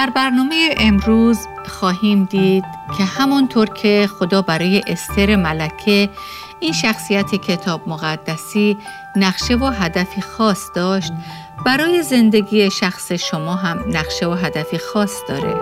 [0.00, 2.64] در برنامه امروز خواهیم دید
[2.98, 6.10] که همانطور که خدا برای استر ملکه
[6.60, 8.76] این شخصیت کتاب مقدسی
[9.16, 11.12] نقشه و هدفی خاص داشت
[11.66, 15.54] برای زندگی شخص شما هم نقشه و هدفی خاص داره.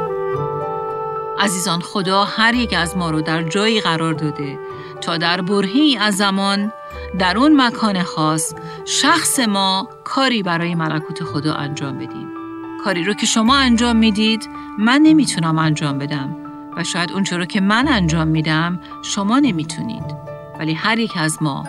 [1.38, 4.58] عزیزان خدا هر یک از ما رو در جایی قرار داده
[5.00, 6.72] تا در برهی از زمان
[7.18, 12.37] در اون مکان خاص شخص ما کاری برای ملکوت خدا انجام بدیم.
[12.84, 16.36] کاری رو که شما انجام می‌دید من نمی‌تونم انجام بدم.
[16.76, 20.04] و شاید اونچه رو که من انجام میدم شما نمی‌تونید.
[20.58, 21.64] ولی هر یک از ما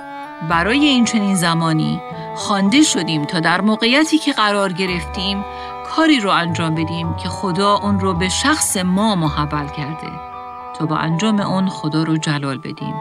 [0.50, 2.02] برای این چنین زمانی
[2.36, 5.46] خوانده شدیم تا در موقعیتی که قرار گرفتیم
[5.96, 10.12] کاری رو انجام بدیم که خدا اون رو به شخص ما محول کرده.
[10.80, 12.96] تا با انجام اون خدا رو جلال بدیم.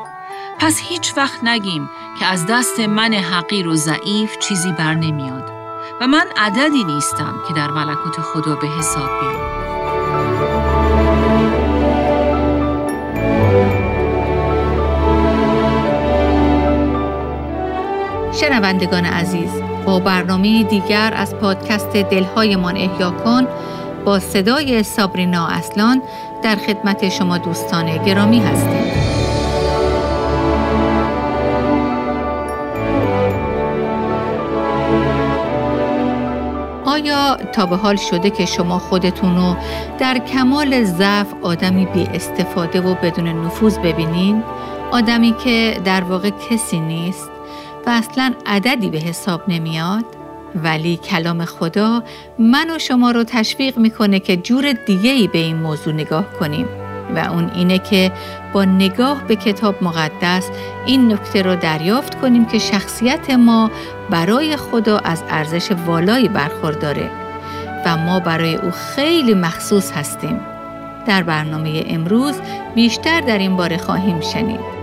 [0.58, 5.57] پس هیچ وقت نگیم که از دست من حقیر و ضعیف چیزی بر نمیاد.
[6.00, 9.48] و من عددی نیستم که در ملکوت خدا به حساب بیام.
[18.32, 19.50] شنوندگان عزیز
[19.86, 23.46] با برنامه دیگر از پادکست دلهایمان احیا کن
[24.04, 26.02] با صدای سابرینا اصلان
[26.42, 28.97] در خدمت شما دوستان گرامی هستیم.
[37.02, 39.56] آیا تا به حال شده که شما خودتون رو
[39.98, 44.42] در کمال ضعف آدمی بی استفاده و بدون نفوذ ببینین؟
[44.90, 47.30] آدمی که در واقع کسی نیست
[47.86, 50.04] و اصلا عددی به حساب نمیاد؟
[50.54, 52.02] ولی کلام خدا
[52.38, 56.66] من و شما رو تشویق می‌کنه که جور دیگه ای به این موضوع نگاه کنیم
[57.16, 58.12] و اون اینه که
[58.52, 60.50] با نگاه به کتاب مقدس
[60.86, 63.70] این نکته رو دریافت کنیم که شخصیت ما
[64.10, 67.10] برای خدا از ارزش والایی برخورداره
[67.86, 70.40] و ما برای او خیلی مخصوص هستیم.
[71.06, 72.40] در برنامه امروز
[72.74, 74.78] بیشتر در این باره خواهیم شنید.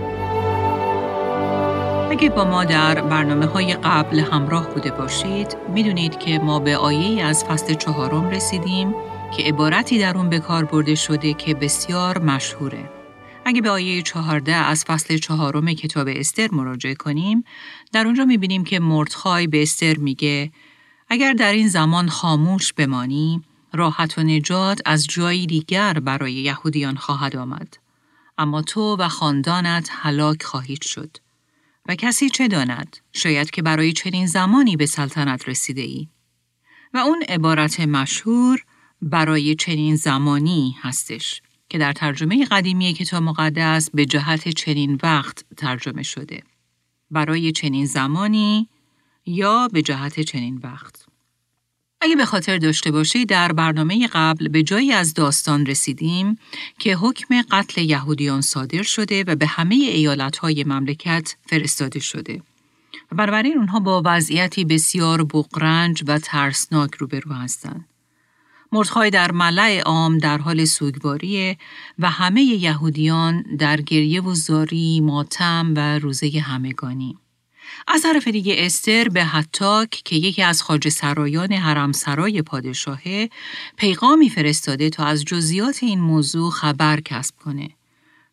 [2.10, 7.24] اگه با ما در برنامه های قبل همراه بوده باشید می‌دونید که ما به آیه
[7.24, 8.94] از فصل چهارم رسیدیم
[9.30, 12.90] که عبارتی در اون به کار برده شده که بسیار مشهوره.
[13.44, 17.44] اگه به آیه چهارده از فصل چهارم کتاب استر مراجعه کنیم،
[17.92, 20.52] در اونجا می‌بینیم که مردخای به استر میگه
[21.08, 23.42] اگر در این زمان خاموش بمانی،
[23.72, 27.76] راحت و نجات از جایی دیگر برای یهودیان خواهد آمد.
[28.38, 31.16] اما تو و خاندانت هلاک خواهید شد.
[31.88, 36.08] و کسی چه داند؟ شاید که برای چنین زمانی به سلطنت رسیده ای.
[36.94, 38.64] و اون عبارت مشهور
[39.02, 46.02] برای چنین زمانی هستش که در ترجمه قدیمی کتاب مقدس به جهت چنین وقت ترجمه
[46.02, 46.42] شده.
[47.10, 48.68] برای چنین زمانی
[49.26, 51.06] یا به جهت چنین وقت.
[52.00, 56.38] اگه به خاطر داشته باشی در برنامه قبل به جایی از داستان رسیدیم
[56.78, 62.42] که حکم قتل یهودیان صادر شده و به همه ایالتهای مملکت فرستاده شده.
[63.12, 67.84] و بنابراین اونها با وضعیتی بسیار بقرنج و ترسناک روبرو هستند.
[68.72, 71.56] مردخای در ملع عام در حال سوگواریه
[71.98, 77.16] و همه یهودیان در گریه و زاری، ماتم و روزه همگانی.
[77.88, 83.30] از طرف دیگه استر به حتاک که یکی از خاج سرایان حرم سرای پادشاهه
[83.76, 87.68] پیغامی فرستاده تا از جزیات این موضوع خبر کسب کنه.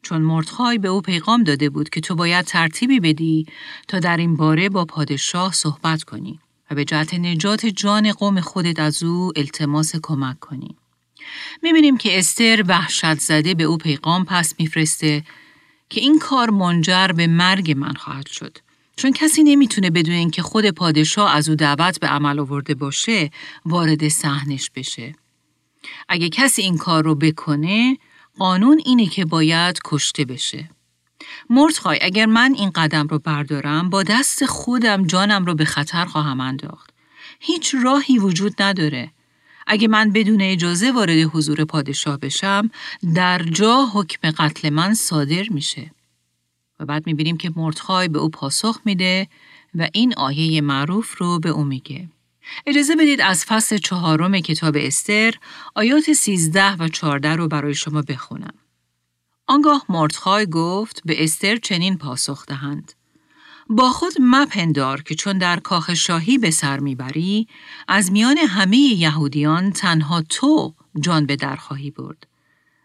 [0.01, 3.45] چون مردخای به او پیغام داده بود که تو باید ترتیبی بدی
[3.87, 6.39] تا در این باره با پادشاه صحبت کنی.
[6.71, 10.75] و به جهت نجات جان قوم خودت از او التماس کمک کنی.
[11.63, 15.23] می‌بینیم که استر وحشت زده به او پیغام پس میفرسته
[15.89, 18.57] که این کار منجر به مرگ من خواهد شد.
[18.95, 23.31] چون کسی نمی‌تونه بدون اینکه خود پادشاه از او دعوت به عمل آورده باشه
[23.65, 25.15] وارد صحنش بشه.
[26.09, 27.97] اگه کسی این کار رو بکنه
[28.37, 30.69] قانون اینه که باید کشته بشه.
[31.49, 36.39] مرتخای اگر من این قدم رو بردارم با دست خودم جانم رو به خطر خواهم
[36.39, 36.89] انداخت.
[37.39, 39.11] هیچ راهی وجود نداره.
[39.67, 42.69] اگه من بدون اجازه وارد حضور پادشاه بشم
[43.15, 45.91] در جا حکم قتل من صادر میشه.
[46.79, 49.27] و بعد می‌بینیم که مرتخای به او پاسخ میده
[49.75, 52.09] و این آیه معروف رو به او میگه.
[52.65, 55.33] اجازه بدید از فصل چهارم کتاب استر
[55.75, 58.53] آیات 13 و 14 رو برای شما بخونم.
[59.47, 62.93] آنگاه مردخای گفت به استر چنین پاسخ دهند.
[63.69, 67.47] با خود مپندار که چون در کاخ شاهی به سر می‌بری
[67.87, 72.27] از میان همه یهودیان تنها تو جان به در خواهی برد.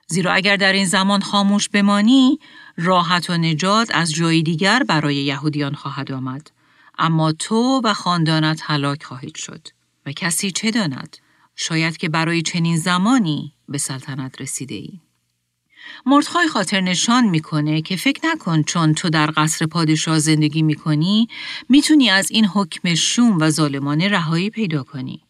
[0.06, 2.38] زیرا اگر در این زمان خاموش بمانی
[2.76, 6.50] راحت و نجات از جای دیگر برای یهودیان خواهد آمد.
[6.98, 9.68] اما تو و خاندانت هلاک خواهید شد.
[10.06, 11.16] و کسی چه داند؟
[11.56, 15.00] شاید که برای چنین زمانی به سلطنت رسیده ای.
[16.06, 21.28] مردخای خاطر نشان می‌کنه که فکر نکن چون تو در قصر پادشاه زندگی می‌کنی
[21.68, 25.20] می‌تونی از این حکم شوم و ظالمانه رهایی پیدا کنی.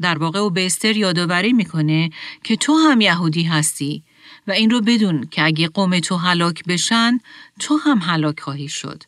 [0.00, 2.10] در واقع او به استر یادآوری می‌کنه
[2.44, 4.02] که تو هم یهودی هستی
[4.46, 7.20] و این رو بدون که اگه قوم تو هلاک بشن
[7.60, 9.02] تو هم هلاک خواهی شد.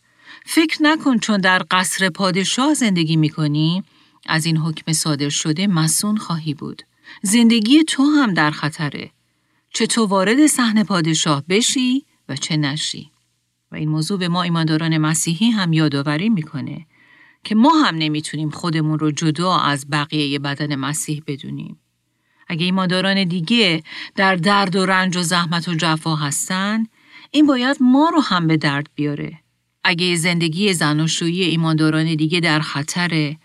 [0.47, 3.83] فکر نکن چون در قصر پادشاه زندگی می‌کنی
[4.27, 6.83] از این حکم صادر شده مسون خواهی بود.
[7.23, 9.11] زندگی تو هم در خطره.
[9.75, 13.11] چه تو وارد صحنه پادشاه بشی و چه نشی.
[13.73, 16.87] و این موضوع به ما ایمانداران مسیحی هم یادآوری می‌کنه
[17.44, 21.81] که ما هم نمی‌تونیم خودمون رو جدا از بقیه بدن مسیح بدونیم.
[22.49, 23.82] اگه ایمانداران دیگه
[24.17, 26.87] در درد و رنج و زحمت و جفا هستن،
[27.31, 29.38] این باید ما رو هم به درد بیاره.
[29.85, 33.38] اگه زندگی زناشویی ایمانداران دیگه در خطره،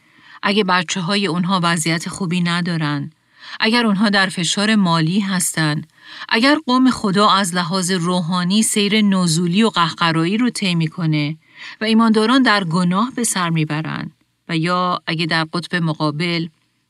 [0.44, 3.12] اگه بچه های اونها وضعیت خوبی ندارن،
[3.60, 5.82] اگر اونها در فشار مالی هستن،
[6.30, 11.38] اگر قوم خدا از لحاظ روحانی سیر نزولی و قهقرایی رو طی می‌کنه
[11.82, 14.12] و ایمانداران در گناه به سر می‌برن
[14.50, 16.48] و یا اگه در قطب مقابل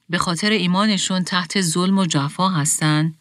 [0.09, 3.13] به خاطر ایمانشون تحت ظلم و جفا هستن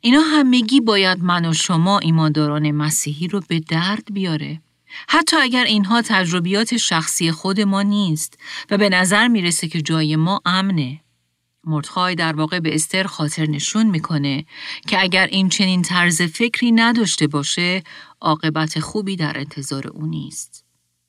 [0.00, 4.60] اینا همگی باید من و شما ایمانداران مسیحی رو به درد بیاره.
[5.08, 8.38] حتی اگر اینها تجربیات شخصی خود ما نیست
[8.70, 11.00] و به نظر می‌رسه که جای ما امنه.
[11.64, 14.44] مردخای در واقع به استر خاطر نشون می‌کنه
[14.86, 17.82] که اگر این چنین طرز فکری نداشته باشه
[18.20, 20.64] عاقبت خوبی در انتظار او نیست.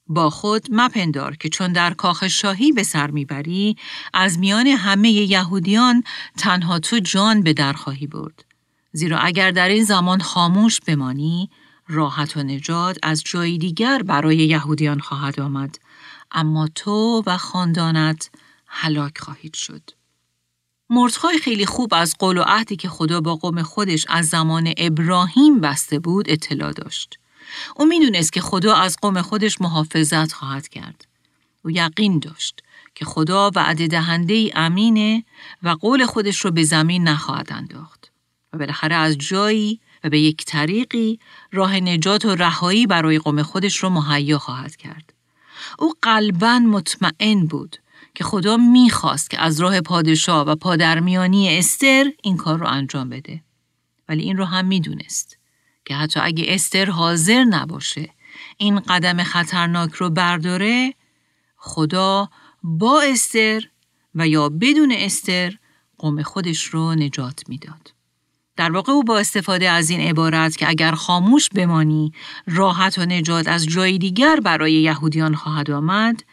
[0.07, 3.75] با خود مپندار که چون در کاخ شاهی به سر می‌بری
[4.13, 6.03] از میان همه یهودیان
[6.37, 8.45] تنها تو جان به در خواهی برد.
[8.91, 11.49] زیرا اگر در این زمان خاموش بمانی
[11.87, 15.79] راحت و نجات از جای دیگر برای یهودیان خواهد آمد
[16.31, 18.29] اما تو و خاندانت
[18.67, 20.02] هلاک خواهید شد.
[20.93, 25.61] مردخای خیلی خوب از قول و عهدی که خدا با قوم خودش از زمان ابراهیم
[25.61, 27.19] بسته بود اطلاع داشت.
[27.75, 31.07] او می‌دونست که خدا از قوم خودش محافظت خواهد کرد.
[31.65, 32.63] او یقین داشت
[32.95, 35.23] که خدا وعده دهنده ای امینه
[35.63, 38.11] و قول خودش رو به زمین نخواهد انداخت.
[38.53, 41.19] و بالاخره از جایی و به یک طریقی
[41.51, 45.13] راه نجات و رهایی برای قوم خودش رو مهیا خواهد کرد.
[45.79, 47.77] او قلبا مطمئن بود
[48.15, 53.43] که خدا می‌خواست که از راه پادشاه و پادرمیانی استر این کار رو انجام بده.
[54.09, 55.37] ولی این رو هم می‌دونست
[55.85, 58.09] که حتی اگه استر حاضر نباشه
[58.57, 60.93] این قدم خطرناک رو برداره
[61.57, 62.29] خدا
[62.63, 63.63] با استر
[64.15, 65.57] و یا بدون استر
[65.97, 67.93] قوم خودش رو نجات می‌داد.
[68.55, 72.13] در واقع او با استفاده از این عبارت که اگر خاموش بمانی
[72.47, 76.23] راحت و نجات از جای دیگر برای یهودیان خواهد آمد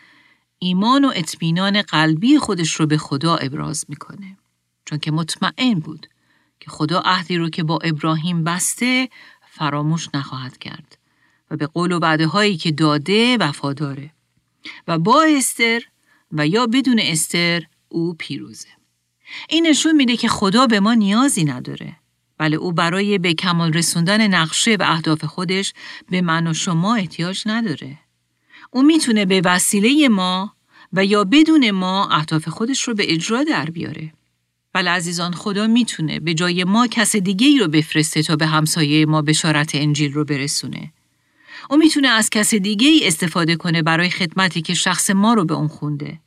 [0.62, 4.36] ایمان و اطمینان قلبی خودش رو به خدا ابراز می‌کنه.
[4.84, 6.06] چون که مطمئن بود
[6.60, 9.08] که خدا عهدی رو که با ابراهیم بسته
[9.50, 10.98] فراموش نخواهد کرد
[11.50, 14.10] و به قول و وعده هایی که داده وفاداره.
[14.88, 15.82] و با استر
[16.32, 18.68] و یا بدون استر او پیروزه.
[19.48, 21.96] این نشون میده که خدا به ما نیازی نداره.
[22.38, 25.72] بله او برای به کمال رسوندن نقشه و اهداف خودش
[26.10, 27.98] به من و شما احتیاج نداره.
[28.70, 30.52] او می‌تونه به وسیله ما
[30.92, 34.12] و یا بدون ما اهداف خودش رو به اجرا در بیاره.
[34.72, 39.06] بله عزیزان خدا می‌تونه به جای ما کس دیگه ای رو بفرسته تا به همسایه
[39.06, 40.92] ما بشارت انجیل رو برسونه.
[41.70, 45.54] او می‌تونه از کس دیگه ای استفاده کنه برای خدمتی که شخص ما رو به
[45.54, 46.20] اون خونده.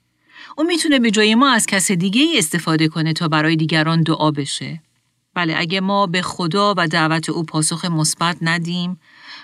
[0.58, 4.32] او می‌تونه به جای ما از کس دیگه ای استفاده کنه تا برای دیگران دعا
[4.32, 4.82] بشه.
[5.36, 9.00] بله اگه ما به خدا و دعوت او پاسخ مثبت ندیم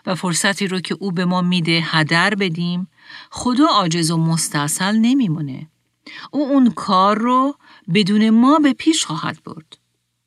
[0.05, 2.87] و فرصتی رو که او به ما میده هدر بدیم
[3.31, 5.67] خدا عاجز و مستاصل نمیمونه.
[6.31, 7.55] او اون کار رو
[7.93, 9.77] بدون ما به پیش خواهد برد.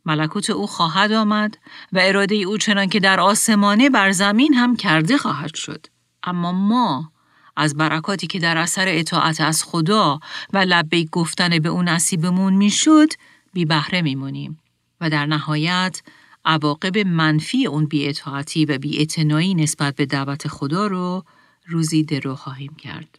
[0.05, 1.59] ملکوت او خواهد آمد
[1.93, 5.87] و اراده او چنان که در آسمانه بر زمین هم کرده خواهد شد.
[6.23, 7.13] اما ما
[7.57, 10.21] از برکاتی که در اثر اطاعت از خدا
[10.53, 13.09] و لبه گفتن به اون نصیبمون می‌شد
[13.53, 14.59] بی بهره میمونیم
[15.01, 16.03] و در نهایت
[16.45, 21.25] عواقب منفی اون بیاطاعتی و بیاعتنایی نسبت به دعوت خدا رو
[21.67, 23.19] روزی درو خواهیم کرد.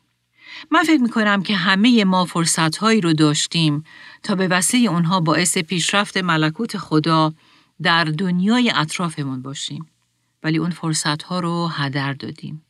[0.72, 3.84] من فکر می کنم که همه ما فرصت هایی رو داشتیم
[4.24, 7.34] تا به وسیله اونها باعث پیشرفت ملکوت خدا
[7.82, 9.86] در دنیای اطرافمون باشیم.
[10.44, 12.66] ولی اون فرصت ها رو هدر دادیم.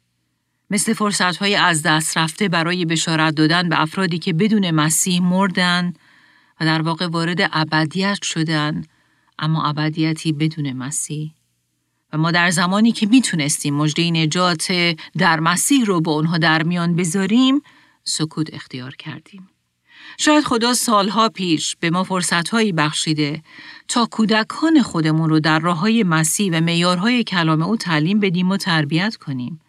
[0.70, 5.94] مثل فرصت های از دست رفته برای بشارت دادن به افرادی که بدون مسیح مردن
[6.60, 8.84] و در واقع وارد ابدیت شدن
[9.40, 11.32] اما ابدیتی بدون مسیح.
[12.14, 16.96] و ما در زمانی که می‌تونستیم مجده نجات در مسیح رو با اونها در میان
[16.96, 17.62] بذاریم
[18.04, 19.50] سکوت اختیار کردیم.
[20.18, 23.44] شاید خدا سالها پیش به ما فرصتهایی بخشیده
[23.88, 28.58] تا کودکان خودمون رو در راه های مسیح و میارهای کلام او تعلیم بدیم و
[28.58, 29.60] تربیت کنیم.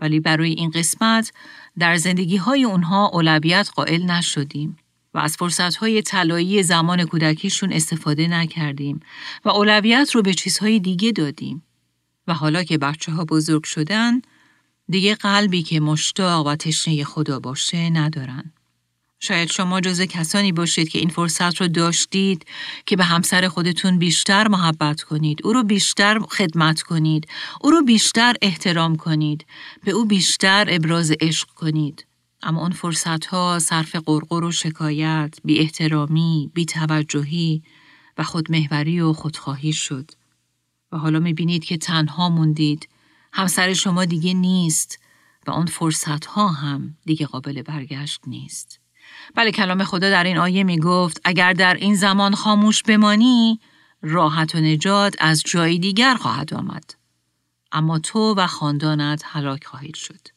[0.00, 1.32] ولی برای این قسمت
[1.78, 4.76] در زندگی های اونها اولویت قائل نشدیم
[5.14, 9.00] و از فرصت های طلایی زمان کودکیشون استفاده نکردیم
[9.44, 11.62] و اولویت رو به چیزهای دیگه دادیم.
[12.28, 14.22] و حالا که بچه ها بزرگ شدن،
[14.88, 18.52] دیگه قلبی که مشتاق و تشنه خدا باشه ندارن.
[19.20, 22.46] شاید شما جز کسانی باشید که این فرصت رو داشتید
[22.86, 27.28] که به همسر خودتون بیشتر محبت کنید، او رو بیشتر خدمت کنید،
[27.60, 29.46] او رو بیشتر احترام کنید،
[29.84, 32.06] به او بیشتر ابراز عشق کنید.
[32.42, 37.62] اما اون فرصت ها صرف قرقر و شکایت، بی احترامی، بی توجهی
[38.18, 40.10] و خودمهوری و خودخواهی شد.
[40.94, 42.88] و حالا می‌بینید که تنها موندید،
[43.32, 44.98] همسر شما دیگه نیست
[45.46, 48.80] و اون فرصت ها هم دیگه قابل برگشت نیست.
[49.34, 53.60] بله کلام خدا در این آیه می گفت اگر در این زمان خاموش بمانی
[54.02, 56.94] راحت و نجات از جای دیگر خواهد آمد.
[57.72, 60.28] اما تو و خاندانت هلاک خواهید شد.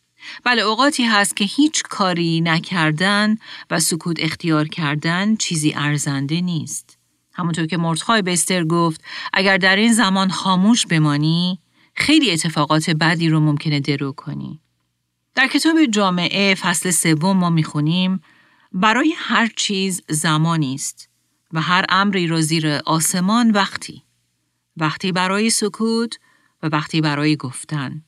[0.44, 3.38] بله اوقاتی هست که هیچ کاری نکردن
[3.72, 6.97] و سکوت اختیار کردن چیزی ارزنده نیست.
[7.38, 9.03] همونطور که مرتخای بستر گفت
[9.34, 11.60] اگر در این زمان خاموش بمانی
[11.96, 14.62] خیلی اتفاقات بدی رو ممکنه درو کنی.
[15.36, 18.22] در کتاب جامعه فصل سوم ما می‌خونیم
[18.72, 21.10] برای هر چیز زمانی است
[21.53, 24.03] و هر امری را زیر آسمان وقتی.
[24.77, 26.20] وقتی برای سکوت
[26.63, 28.03] و وقتی برای گفتن.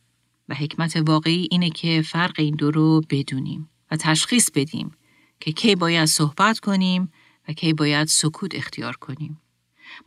[0.50, 4.92] و حکمت واقعی اینه که فرق این دو رو بدونیم و تشخیص بدیم
[5.40, 7.12] که کی باید صحبت کنیم
[7.50, 9.42] و کی باید سکوت اختیار کنیم.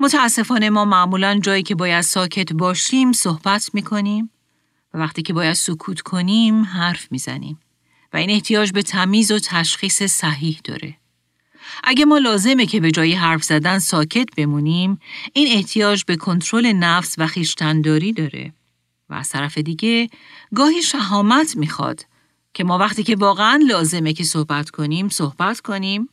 [0.01, 4.31] متاسفانه ما معمولا جایی که باید ساکت باشیم صحبت می‌کنیم
[4.95, 7.59] و وقتی که باید سکوت کنیم حرف می‌زنیم.
[8.13, 10.97] و این احتیاج به تمیز و تشخیص صحیح داره.
[11.85, 14.99] اگه ما لازمه که به جای حرف زدن ساکت بمونیم،
[15.33, 18.53] این احتیاج به کنترل نفس و خیشتنداری داره.
[19.09, 20.09] و از طرف دیگه
[20.55, 22.07] گاهی شهامت می‌خواد
[22.55, 26.09] که ما وقتی که واقعا لازمه که صحبت کنیم، صحبت کنیم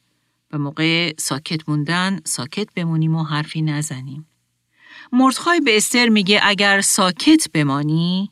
[0.52, 4.28] و موقع ساکت موندن ساکت بمونیم و حرفی نزنیم.
[5.12, 8.32] مردخای به استر میگه اگر ساکت بمانی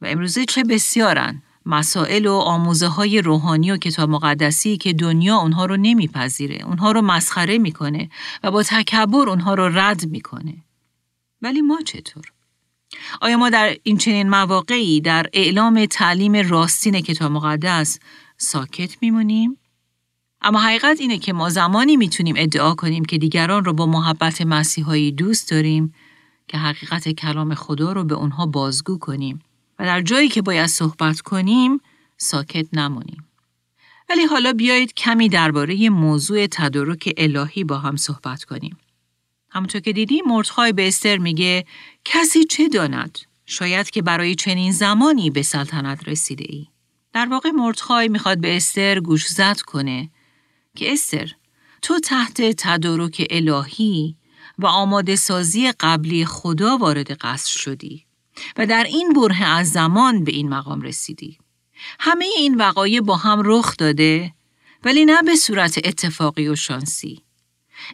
[0.00, 5.66] و امروزه چه بسیارن مسائل و آموزه های روحانی و کتاب مقدسی که دنیا اونها
[5.66, 8.10] رو نمیپذیره، اونها رو مسخره می‌کنه
[8.42, 10.64] و با تکبر اونها رو رد می‌کنه.
[11.42, 12.32] ولی ما چطور؟
[13.20, 17.98] آیا ما در این چنین مواقعی در اعلام تعلیم راستین کتاب مقدس
[18.36, 19.58] ساکت میمونیم؟
[20.42, 25.12] اما حقیقت اینه که ما زمانی می‌تونیم ادعا کنیم که دیگران رو با محبت مسیحایی
[25.12, 25.94] دوست داریم
[26.48, 29.40] که حقیقت کلام خدا رو به اونها بازگو کنیم
[29.78, 31.80] و در جایی که باید صحبت کنیم
[32.16, 33.24] ساکت نمونیم.
[34.10, 38.76] ولی حالا بیایید کمی درباره موضوع تدارک الهی با هم صحبت کنیم.
[39.50, 41.64] همونطور که دیدیم مردخای به استر میگه
[42.04, 46.66] کسی چه داند؟ شاید که برای چنین زمانی به سلطنت رسیده ای.
[47.12, 50.10] در واقع مردخای می‌خواد به استر گوش زد کنه
[50.78, 51.32] که استر
[51.82, 54.16] تو تحت تدارک الهی
[54.58, 58.06] و آماده سازی قبلی خدا وارد قصر شدی
[58.56, 61.38] و در این بره از زمان به این مقام رسیدی.
[62.00, 64.34] همه این وقایع با هم رخ داده
[64.84, 67.22] ولی نه به صورت اتفاقی و شانسی.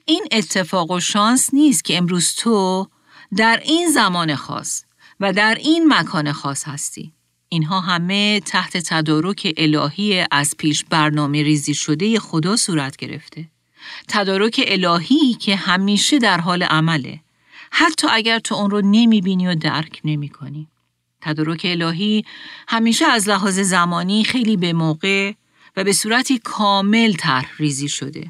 [0.05, 2.89] این اتفاق و شانس نیست که امروز تو
[3.37, 4.85] در این زمان خاص
[5.21, 7.13] و در این مکان خاص هستی.
[7.49, 13.49] اینها همه تحت تدارک الهی از پیش برنامه ریزی شده خدا صورت گرفته.
[14.09, 17.21] تدارک الهی که همیشه در حال عمله.
[17.71, 20.69] حتی اگر تو اون رو نمی‌بینی و درک نمی کنی.
[21.21, 22.25] تدارک الهی
[22.69, 25.33] همیشه از لحاظ زمانی خیلی به موقع
[25.77, 28.29] و به صورتی کامل طرح ریزی شده.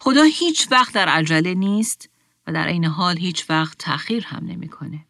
[0.00, 2.08] خدا هیچ وقت در عجله نیست
[2.46, 5.06] و در این حال هیچ وقت تأخیر هم نمی‌کنه.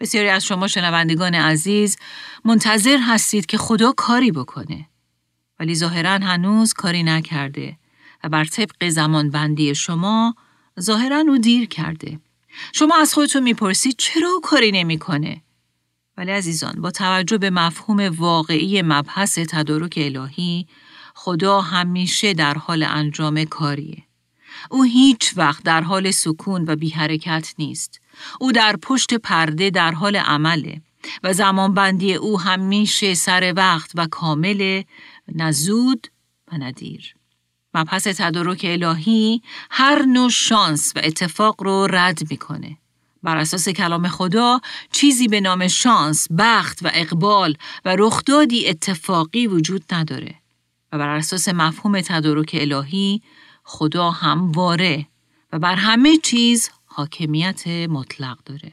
[0.00, 1.96] بسیاری از شما شنوندگان عزیز
[2.44, 4.88] منتظر هستید که خدا کاری بکنه.
[5.60, 7.76] ولی ظاهرا هنوز کاری نکرده
[8.24, 10.34] و بر طبق زمان بندی شما
[10.80, 12.20] ظاهرا او دیر کرده.
[12.72, 15.42] شما از خودتون می‌پرسید چرا او کاری نمی‌کنه؟
[16.16, 20.66] ولی عزیزان با توجه به مفهوم واقعی مبحث تدارک الهی
[21.14, 24.02] خدا همیشه در حال انجام کاریه.
[24.70, 28.00] او هیچ وقت در حال سکون و بی حرکت نیست.
[28.40, 30.82] او در پشت پرده در حال عمله
[31.22, 34.82] و زمانبندی او همیشه سر وقت و کامل
[35.34, 36.06] نزود
[36.52, 37.14] و ندیر.
[37.74, 42.76] مبحث تدارک الهی هر نوع شانس و اتفاق رو رد می‌کنه.
[43.22, 44.60] بر اساس کلام خدا
[44.92, 50.34] چیزی به نام شانس، بخت و اقبال و رخدادی اتفاقی وجود نداره
[50.92, 53.22] و بر اساس مفهوم تدارک الهی
[53.64, 55.06] خدا همواره
[55.52, 58.72] و بر همه چیز حاکمیت مطلق داره.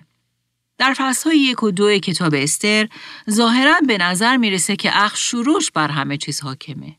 [0.78, 2.90] در فصلهای یک و دو کتاب استر
[3.30, 6.96] ظاهرا به نظر می‌رسه که اخ شروش بر همه چیز حاکمه.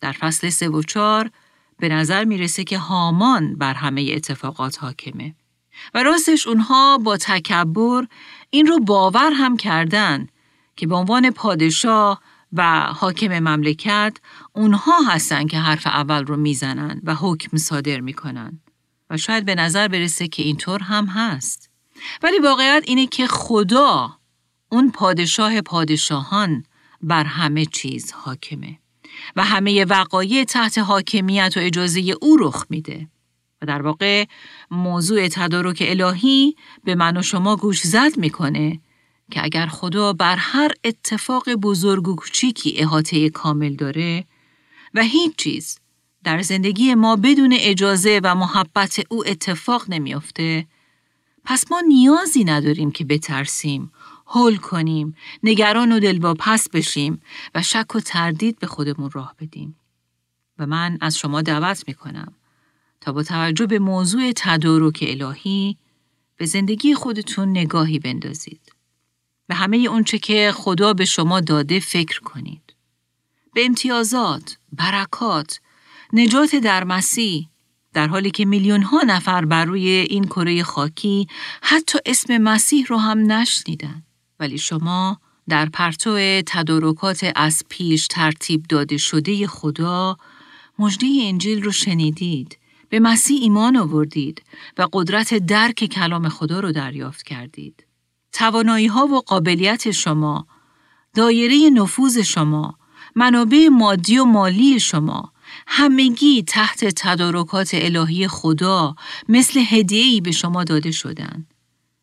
[0.00, 1.30] در فصل سه و چار
[1.78, 5.34] به نظر می‌رسه که هامان بر همه اتفاقات حاکمه.
[5.94, 8.06] و راستش اونها با تکبر
[8.50, 10.28] این رو باور هم کردن
[10.76, 12.20] که به عنوان پادشاه
[12.56, 14.18] و حاکم مملکت
[14.52, 18.60] اونها هستن که حرف اول رو می‌زنن و حکم صادر می‌کنن.
[19.10, 21.70] و شاید به نظر برسه که اینطور هم هست.
[22.22, 24.18] ولی واقعیت اینه که خدا
[24.68, 26.64] اون پادشاه پادشاهان
[27.02, 28.78] بر همه چیز حاکمه.
[29.36, 33.08] و همه وقایع تحت حاکمیت و اجازه او رخ میده.
[33.62, 34.24] و در واقع
[34.70, 38.80] موضوع تدارک الهی به من و شما گوش زد می‌کنه
[39.30, 44.24] که اگر خدا بر هر اتفاق بزرگ و کوچیکی احاطه کامل داره
[44.94, 45.78] و هیچ چیز
[46.24, 50.66] در زندگی ما بدون اجازه و محبت او اتفاق نمیافته
[51.44, 53.92] پس ما نیازی نداریم که بترسیم
[54.26, 57.20] هول کنیم نگران و دلواپس بشیم
[57.54, 59.76] و شک و تردید به خودمون راه بدیم.
[60.58, 62.32] و من از شما دعوت می‌کنم
[63.00, 65.76] تا با توجه به موضوع تدارک الهی
[66.36, 68.65] به زندگی خودتون نگاهی بندازید.
[69.46, 72.74] به همه اونچه که خدا به شما داده فکر کنید.
[73.54, 75.60] به امتیازات، برکات،
[76.12, 77.48] نجات در مسیح،
[77.92, 81.26] در حالی که میلیون ها نفر بر روی این کره خاکی
[81.62, 84.02] حتی اسم مسیح رو هم نشنیدن.
[84.40, 90.16] ولی شما در پرتو تدارکات از پیش ترتیب داده شده خدا
[90.78, 94.42] مجده انجیل رو شنیدید به مسیح ایمان آوردید
[94.78, 97.85] و قدرت درک کلام خدا رو دریافت کردید.
[98.36, 100.46] توانایی ها و قابلیت شما،
[101.14, 102.78] دایره نفوذ شما،
[103.14, 105.32] منابع مادی و مالی شما،
[105.66, 108.94] همگی تحت تدارکات الهی خدا
[109.28, 111.46] مثل هدیه‌ای به شما داده شدن.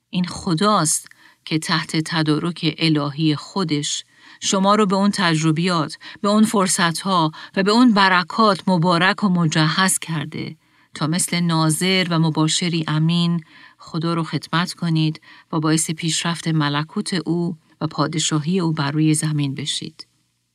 [0.09, 1.09] این خداست
[1.45, 4.03] که تحت تدارک الهی خودش
[4.39, 9.99] شما رو به اون تجربیات، به اون فرصتها و به اون برکات مبارک و مجهز
[9.99, 10.55] کرده
[10.95, 13.43] تا مثل ناظر و مباشری امین
[13.83, 19.55] خدا رو خدمت کنید و باعث پیشرفت ملکوت او و پادشاهی او بر روی زمین
[19.55, 20.07] بشید.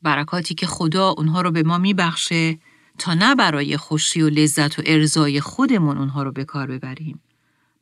[0.03, 2.59] برکاتی که خدا اونها رو به ما میبخشه
[2.99, 7.21] تا نه برای خوشی و لذت و ارزای خودمون اونها رو به کار ببریم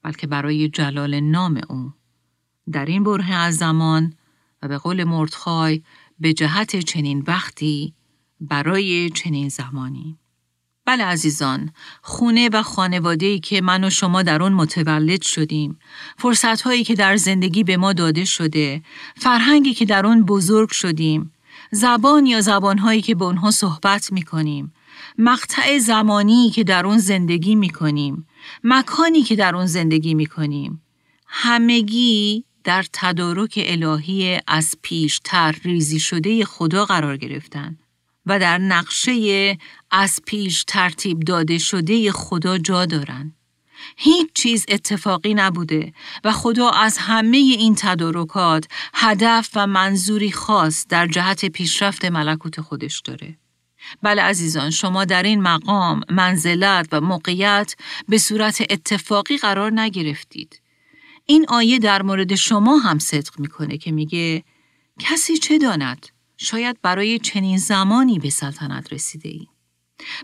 [0.03, 1.93] بلکه برای جلال نام او.
[2.73, 4.13] در این بره از زمان
[4.63, 5.83] و به قول مردخای
[6.19, 7.95] به جهت چنین وقتی
[8.41, 10.19] برای چنین زمانی.
[10.87, 11.71] بله عزیزان،
[12.03, 15.79] خونه و خانواده که من و شما در اون متولد شدیم،
[16.19, 18.83] فرصت هایی که در زندگی به ما داده شده،
[19.17, 21.33] فرهنگی که در اون بزرگ شدیم،
[21.71, 24.73] زبان یا زبان هایی که به اونها صحبت می کنیم،
[25.19, 28.27] مقطع زمانی که در اون زندگی می کنیم،
[28.65, 30.83] مکانی که در اون زندگی می کنیم،
[31.27, 37.79] همگی در تدارک الهی از پیش تر ریزی شده خدا قرار گرفتن.
[38.27, 39.59] و در نقشه
[39.91, 43.33] از پیش ترتیب داده شده خدا جا دارن.
[43.97, 45.93] هیچ چیز اتفاقی نبوده
[46.25, 53.01] و خدا از همه این تدارکات هدف و منظوری خاص در جهت پیشرفت ملکوت خودش
[53.01, 53.39] داره.
[54.03, 57.75] بله عزیزان شما در این مقام منزلت و موقعیت
[58.09, 60.61] به صورت اتفاقی قرار نگرفتید.
[61.27, 64.45] این آیه در مورد شما هم صدق می‌کنه که میگه
[65.01, 66.07] کسی چه داند؟
[66.37, 69.47] شاید برای چنین زمانی به سلطنت رسیده ای.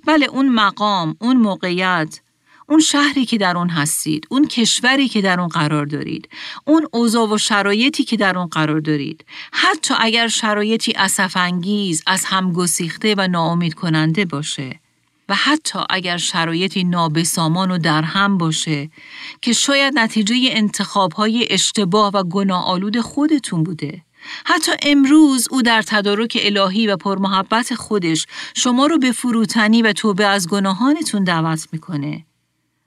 [0.06, 2.20] بله اون مقام، اون موقعیت،
[2.68, 6.28] اون شهری که در اون هستید، اون کشوری که در اون قرار دارید،
[6.64, 10.94] اون اوضاع و شرایطی که در اون قرار دارید، حتی اگر شرایطی
[11.34, 14.80] انگیز، از هم گسیخته و ناامید کننده باشه،
[15.28, 18.90] و حتی اگر شرایطی نابسامان و در هم باشه
[19.42, 24.02] که شاید نتیجه انتخابهای اشتباه و گناه آلود خودتون بوده
[24.44, 30.26] حتی امروز او در تدارک الهی و پرمحبت خودش شما رو به فروتنی و توبه
[30.26, 32.26] از گناهانتون دعوت می‌کنه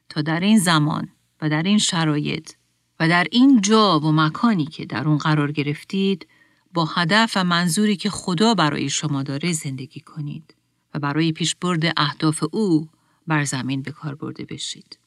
[0.10, 1.08] تا در این زمان
[1.42, 2.52] و در این شرایط
[3.00, 6.28] و در این جا و مکانی که در اون قرار گرفتید
[6.74, 10.56] با هدف و منظوری که خدا برای شما داره زندگی کنید
[10.94, 12.90] و برای پیشبرد اهداف او
[13.28, 15.00] بر زمین به کار برده بشید.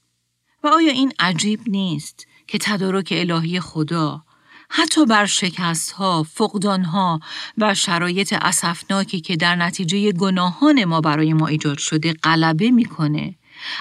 [0.63, 4.25] و آیا این عجیب نیست که تدارک الهی خدا
[4.71, 7.21] حتی بر شکست ها، فقدان ها
[7.59, 13.35] و شرایط اسفناکی که در نتیجه گناهان ما برای ما ایجاد شده غلبه می‌کنه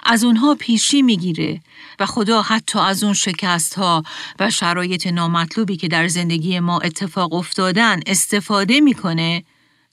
[0.04, 1.62] از اونها پیشی می‌گیره
[2.00, 4.04] و خدا حتی از اون شکست ها
[4.39, 9.43] و شرایط نامطلوبی که در زندگی ما اتفاق افتادن استفاده می‌کنه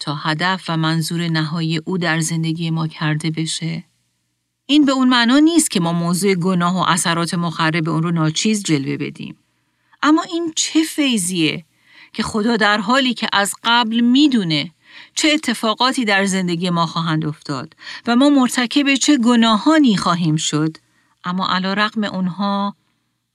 [0.01, 3.85] تا هدف و منظور نهایی او در زندگی ما کرده بشه
[4.67, 8.63] این به اون معنا نیست که ما موضوع گناه و اثرات مخرب اون رو ناچیز
[8.63, 9.37] جلوه بدیم.
[10.05, 11.65] اما این چه فیضیه
[12.13, 14.71] که خدا در حالی که از قبل می‌دونه
[15.15, 20.77] چه اتفاقاتی در زندگی ما خواهند افتاد و ما مرتکب چه گناهانی خواهیم شد
[21.25, 22.77] اما علا رقم اونها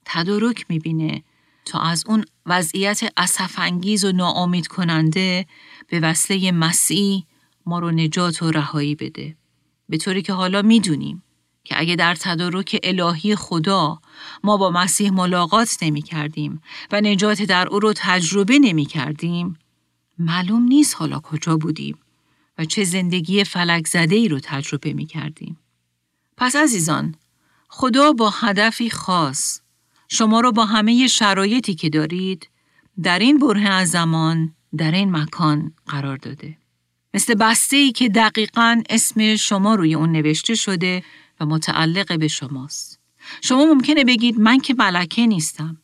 [0.04, 1.22] تدارک می‌بینه
[1.64, 5.46] تا از اون وضعیت اصفانگیز و ناامید کننده
[5.88, 7.24] به وسیله مسیح
[7.66, 9.36] ما رو نجات و رهایی بده.
[9.88, 11.22] به طوری که حالا می‌دونیم
[11.64, 14.00] که اگه در تدارک الهی خدا
[14.44, 19.58] ما با مسیح ملاقات نمی کردیم و نجات در او رو تجربه نمی کردیم
[20.18, 21.98] معلوم نیست حالا کجا بودیم
[22.58, 25.58] و چه زندگی فلک زده ای رو تجربه می کردیم.
[26.36, 27.14] پس عزیزان
[27.68, 29.60] خدا با هدفی خاص
[30.08, 32.48] شما رو با همه شرایطی که دارید
[33.02, 36.56] در این بره از زمان در این مکان قرار داده.
[37.14, 41.02] مثل بسته ای که دقیقا اسم شما روی اون نوشته شده
[41.40, 42.99] و متعلق به شماست.
[43.40, 45.76] شما ممکنه بگید من که ملکه نیستم.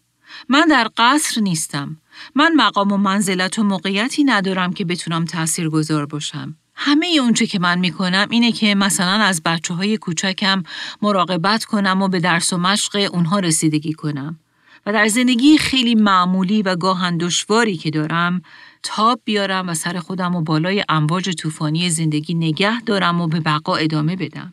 [0.49, 1.97] من در قصر نیستم.
[2.35, 6.57] من مقام و منزلت و موقعیتی ندارم که بتونم تأثیر گذار باشم.
[6.75, 10.63] همه اونچه که من می‌کنم اینه که مثلا از بچه های کوچکم
[11.03, 14.39] مراقبت کنم و به درس و مشق اونها رسیدگی کنم.
[14.87, 18.43] و در زندگی خیلی معمولی و گاهن دشواری که دارم
[18.83, 23.77] تاب بیارم و سر خودم و بالای امواج طوفانی زندگی نگه دارم و به بقا
[23.77, 24.53] ادامه بدم.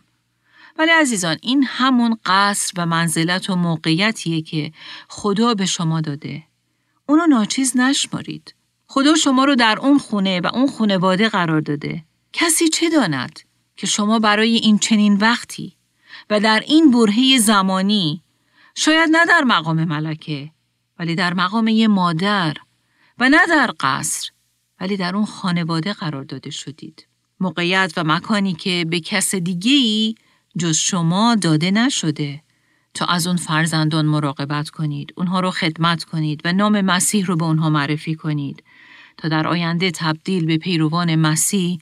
[0.77, 4.71] ولی عزیزان این همون قصر و منزلت و موقعیتیه که
[5.09, 6.43] خدا به شما داده.
[7.05, 8.55] اونو ناچیز نشمارید.
[8.87, 12.03] خدا شما رو در اون خونه و اون خونواده قرار داده.
[12.33, 13.39] کسی چه داند
[13.75, 15.75] که شما برای این چنین وقتی
[16.29, 18.21] و در این برهه زمانی
[18.75, 20.51] شاید نه در مقام ملکه
[20.99, 22.57] ولی در مقام یه مادر
[23.17, 24.31] و نه در قصر
[24.81, 27.07] ولی در اون خانواده قرار داده شدید.
[27.39, 30.15] موقعیت و مکانی که به کس دیگه ای
[30.57, 32.41] جز شما داده نشده
[32.93, 37.45] تا از اون فرزندان مراقبت کنید، اونها رو خدمت کنید و نام مسیح رو به
[37.45, 38.63] اونها معرفی کنید
[39.17, 41.79] تا در آینده تبدیل به پیروان مسیح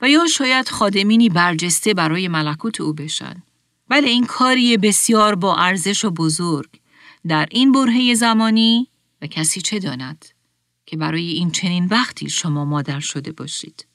[0.00, 3.42] و یا شاید خادمینی برجسته برای ملکوت او بشن.
[3.88, 6.70] بله این کاری بسیار با ارزش و بزرگ
[7.28, 8.88] در این برهه زمانی
[9.22, 10.24] و کسی چه داند
[10.86, 13.86] که برای این چنین وقتی شما مادر شده باشید.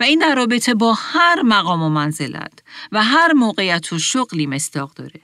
[0.00, 4.94] و این در رابطه با هر مقام و منزلت و هر موقعیت و شغلی مستاق
[4.94, 5.20] داره.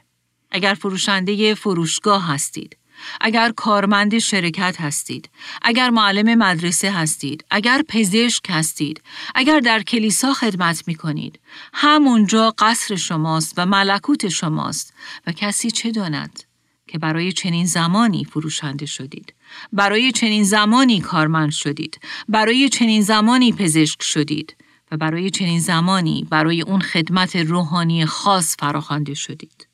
[0.51, 2.77] اگر فروشنده فروشگاه هستید،
[3.21, 5.31] اگر کارمند شرکت هستید،
[5.63, 9.03] اگر معلم مدرسه هستید، اگر پزشک هستید،
[9.35, 11.41] اگر در کلیسا خدمت می کنید،
[11.75, 14.95] همونجا قصر شماست و ملکوت شماست
[15.27, 16.43] و کسی چه داند
[16.87, 19.35] که برای چنین زمانی فروشنده شدید،
[19.73, 24.57] برای چنین زمانی کارمند شدید، برای چنین زمانی پزشک شدید
[24.93, 29.69] و برای چنین زمانی برای اون خدمت روحانی خاص فراخوانده شدید.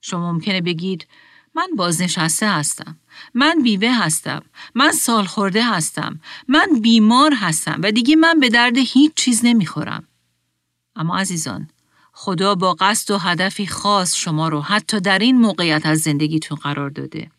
[0.00, 1.06] شما ممکنه بگید
[1.54, 2.96] من بازنشسته هستم.
[3.34, 4.42] من بیوه هستم.
[4.74, 6.20] من سال خورده هستم.
[6.48, 10.04] من بیمار هستم و دیگه من به درد هیچ چیز نمی‌خورم.
[10.96, 11.68] اما عزیزان،
[12.12, 16.90] خدا با قصد و هدفی خاص شما رو حتی در این موقعیت از زندگیتون قرار
[16.90, 17.30] داده.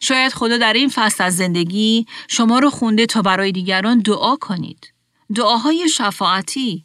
[0.00, 4.92] شاید خدا در این فصل از زندگی شما رو خونده تا برای دیگران دعا کنید.
[5.34, 6.84] دعاهای شفاعتی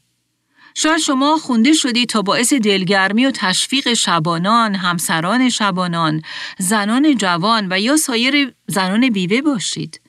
[0.78, 6.22] شاید شما خونده شدید تا باعث دلگرمی و تشویق شبانان، همسران شبانان،
[6.60, 10.02] زنان جوان و یا سایر زنان بیوه باشید.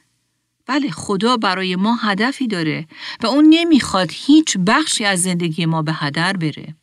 [0.66, 2.86] بله خدا برای ما هدفی داره
[3.22, 6.74] و اون نمی‌خواد هیچ بخشی از زندگی ما به هدر بره.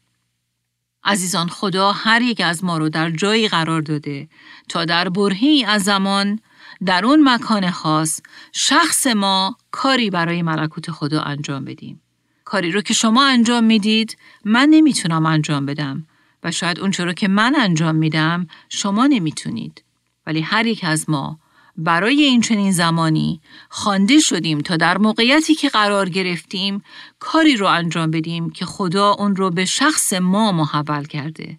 [1.03, 4.27] عزیزان خدا هر یک از ما رو در جایی قرار داده
[4.69, 6.39] تا در برهی از زمان
[6.85, 12.01] در اون مکان خاص شخص ما کاری برای ملکوت خدا انجام بدیم.
[12.45, 16.07] کاری رو که شما انجام می‌دید من نمی‌تونم انجام بدم
[16.43, 19.83] و شاید اون رو که من انجام میدم شما نمی‌تونید.
[20.27, 21.39] ولی هر یک از ما
[21.77, 26.83] برای این چنین زمانی خوانده شدیم تا در موقعیتی که قرار گرفتیم
[27.19, 31.57] کاری رو انجام بدیم که خدا اون رو به شخص ما محول کرده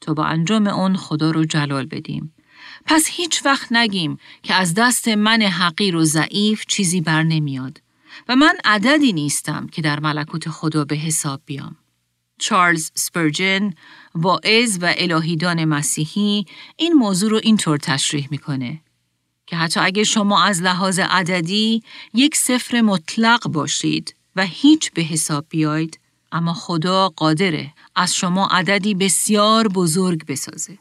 [0.00, 2.33] تا با انجام اون خدا رو جلال بدیم.
[2.86, 7.80] پس هیچ وقت نگیم که از دست من حقیر و ضعیف چیزی بر نمیاد
[8.28, 11.76] و من عددی نیستم که در ملکوت خدا به حساب بیام.
[12.38, 13.72] چارلز سپرجن
[14.14, 18.80] واعظ و الهیدان مسیحی این موضوع رو اینطور تشریح می‌کنه
[19.46, 21.82] که حتی اگه شما از لحاظ عددی
[22.14, 26.00] یک صفر مطلق باشید و هیچ به حساب بیاید
[26.32, 30.78] اما خدا قادره از شما عددی بسیار بزرگ بسازه.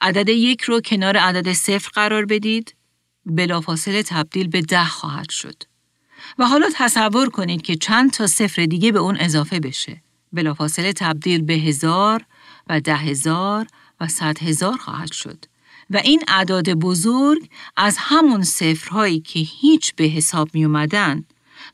[0.00, 2.74] عدد یک رو کنار عدد صفر قرار بدید
[3.26, 5.62] بلافاصله تبدیل به ده خواهد شد.
[6.38, 10.02] و حالا تصور کنید که چند تا صفر دیگه به اون اضافه بشه.
[10.32, 12.24] بلافاصله تبدیل به هزار
[12.66, 13.66] و ده هزار
[14.00, 15.44] و صد هزار خواهد شد.
[15.90, 21.24] و این اعداد بزرگ از همون صفرهایی که هیچ به حساب می اومدن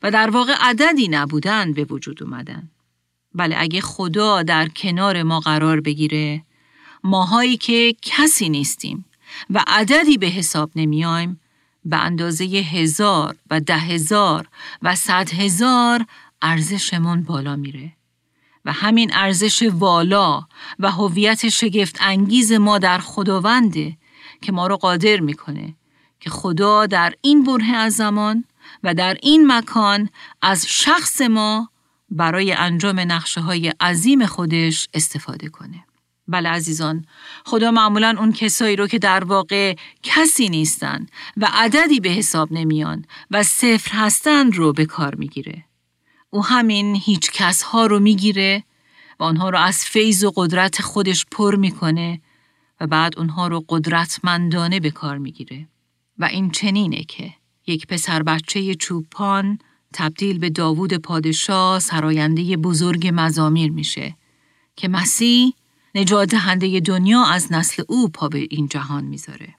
[0.03, 2.69] و در واقع عددی نبودن به وجود اومدن.
[3.35, 6.43] بله اگه خدا در کنار ما قرار بگیره
[7.05, 9.05] ماهایی که کسی نیستیم
[9.49, 11.39] و عددی به حساب نمیایم
[11.85, 14.47] به اندازه هزار و ده هزار
[14.81, 16.05] و صد هزار
[16.41, 17.91] ارزشمون بالا میره
[18.65, 20.47] و همین ارزش والا
[20.79, 23.97] و هویت شگفت انگیز ما در خداونده
[24.41, 25.75] که ما رو قادر می‌کنه
[26.19, 28.43] که خدا در این بره از زمان
[28.83, 30.09] و در این مکان
[30.41, 31.69] از شخص ما
[32.09, 35.85] برای انجام نقشه های عظیم خودش استفاده کنه.
[36.27, 37.05] بله عزیزان
[37.45, 41.05] خدا معمولا اون کسایی رو که در واقع کسی نیستن
[41.37, 45.63] و عددی به حساب نمیان و صفر هستن رو به کار می‌گیره.
[46.29, 48.63] او همین هیچ کس ها رو می‌گیره
[49.19, 52.21] و آنها رو از فیض و قدرت خودش پر می‌کنه
[52.81, 55.67] و بعد اونها رو قدرتمندانه به کار می‌گیره.
[56.17, 57.33] و این چنینه که
[57.67, 59.59] یک پسر بچه چوپان
[59.93, 64.15] تبدیل به داوود پادشاه سراینده بزرگ مزامیر میشه
[64.75, 65.53] که مسیح
[65.95, 69.55] نجات دهنده دنیا از نسل او پا به این جهان می‌ذاره.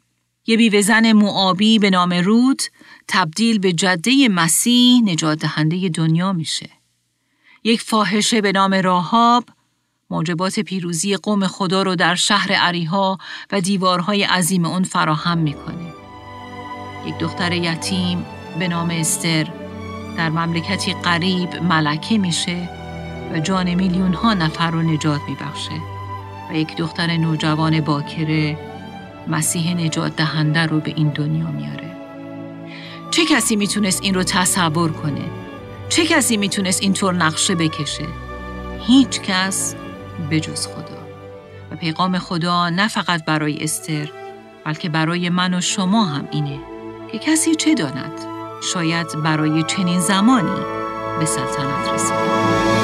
[0.47, 2.71] یه بیوه زن معابی به نام روت
[3.09, 6.71] تبدیل به جده مسیح نجات دهنده دنیا میشه.
[7.65, 9.45] یک فاحشه به نام راهاب
[10.11, 13.19] موجبات پیروزی قوم خدا رو در شهر عریها
[13.53, 15.93] و دیوارهای عظیم اون فراهم می‌کنه.
[17.07, 18.27] یک دختر یتیم
[18.59, 19.45] به نام استر
[20.17, 22.69] در مملکتی قریب ملکه میشه
[23.33, 25.96] و جان میلیون ها نفر رو نجات میبخشه
[26.51, 28.59] و یک دختر نوجوان باکره
[29.29, 31.97] مسیح نجات دهنده رو به این دنیا میاره.
[33.11, 35.25] چه کسی می‌تونست این رو تصور کنه؟
[35.89, 38.07] چه کسی می‌تونست اینطور نقشه بکشه؟
[38.87, 39.75] هیچ کس
[40.31, 40.97] به جز خدا.
[41.73, 44.11] و پیغام خدا نه فقط برای استر
[44.65, 46.59] بلکه برای من و شما هم اینه
[47.13, 48.13] که کسی چه داند
[48.73, 50.61] شاید برای چنین زمانی
[51.19, 52.76] به سلطنت رسیده.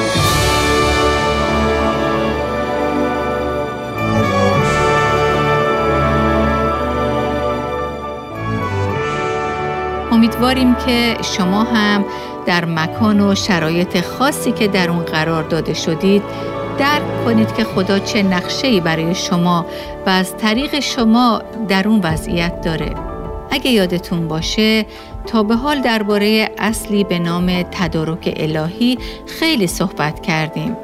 [10.23, 12.05] امیدواریم که شما هم
[12.45, 16.23] در مکان و شرایط خاصی که در اون قرار داده شدید
[16.79, 19.65] درک کنید که خدا چه نقشه‌ای برای شما
[20.05, 22.95] و از طریق شما در اون وضعیت داره.
[23.51, 24.85] اگه یادتون باشه
[25.25, 30.77] تا به حال درباره اصلی به نام تدارک الهی خیلی صحبت کردیم.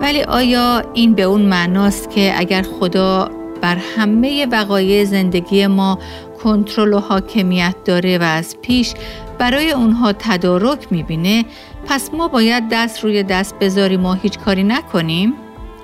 [0.00, 3.30] ولی آیا این به اون معناست که اگر خدا
[3.64, 5.98] بر همه وقایع زندگی ما
[6.44, 8.94] کنترل و حاکمیت داره و از پیش
[9.38, 11.44] برای اونها تدارک می‌بینه
[11.86, 15.32] پس ما باید دست روی دست بذاریم و هیچ کاری نکنیم؟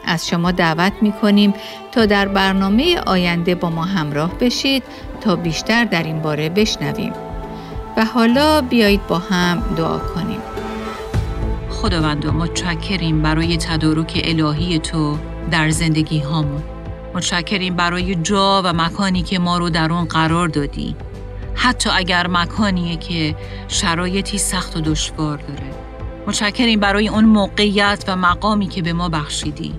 [0.05, 1.55] از شما دعوت می‌کنیم
[1.93, 4.83] تا در برنامه آینده با ما همراه بشید
[5.21, 7.13] تا بیشتر در این باره بشنویم.
[7.97, 10.41] و حالا بیایید با هم دعا کنیم.
[11.71, 15.17] خداوند متشکریم برای تدارک الهی تو
[15.51, 16.80] در زندگی هامون.
[17.15, 20.97] متشکریم برای جا و مکانی که ما رو در اون قرار دادی.
[21.55, 23.37] حتی اگر مکانیه که
[23.69, 25.71] شرایطی سخت و دشوار داره.
[26.27, 29.75] متشکریم برای اون موقعیت و مقامی که به ما بخشیدی.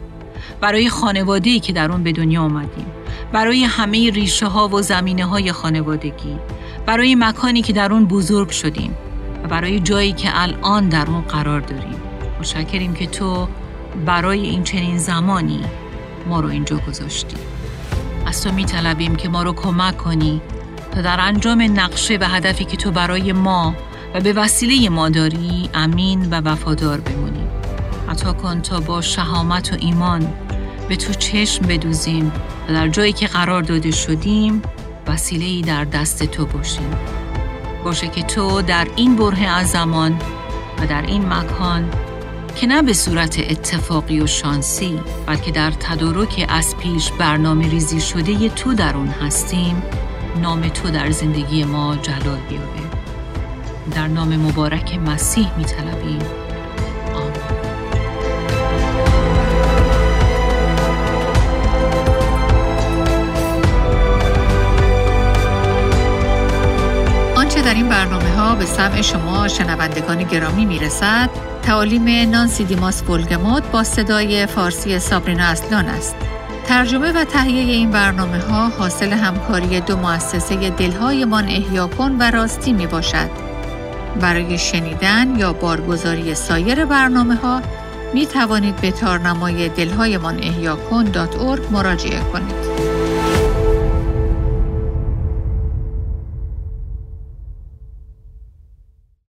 [0.61, 2.85] برای خانواده‌ای که در اون به دنیا آمدیم.
[3.31, 6.39] برای همه ریشه ها و زمینه های خانوادگی.
[6.85, 8.97] برای مکانی که در اون بزرگ شدیم.
[9.43, 12.01] و برای جایی که الان در اون قرار داریم.
[12.39, 13.47] متشکریم که تو
[14.05, 15.59] برای این چنین زمانی
[16.27, 17.37] ما رو اینجا گذاشتی.
[18.25, 20.41] از تو می طلبیم که ما رو کمک کنی
[20.91, 23.75] تا در انجام نقشه و هدفی که تو برای ما
[24.13, 27.49] و به وسیله ما داری امین و وفادار بمونیم
[28.09, 30.33] عطا کن تا با شهامت و ایمان
[30.89, 32.31] به تو چشم بدوزیم
[32.69, 34.61] و در جایی که قرار داده شدیم
[35.07, 36.91] وسیله در دست تو باشیم.
[37.83, 40.19] باشه که تو در این بره از زمان
[40.81, 41.89] و در این مکان
[42.55, 48.49] که نه به صورت اتفاقی و شانسی بلکه در تدارک از پیش برنامه ریزی شده
[48.49, 49.83] تو در اون هستیم
[50.41, 52.81] نام تو در زندگی ما جلال بیابه
[53.95, 56.19] در نام مبارک مسیح می طلبیم
[67.35, 68.20] آنچه در این برنامه
[68.55, 71.29] به سمع شما شنوندگان گرامی می رسد
[71.63, 76.15] تعالیم نانسی دیماس بولگموت با صدای فارسی سابرینا اصلان است.
[76.67, 82.73] ترجمه و تهیه این برنامه ها حاصل همکاری دو مؤسسه دلهایمان احیا کن و راستی
[82.73, 83.29] می باشد.
[84.21, 87.61] برای شنیدن یا بارگزاری سایر برنامه ها
[88.13, 91.11] می توانید به تارنمای دلهایمان احیا کن
[91.71, 93.00] مراجعه کنید.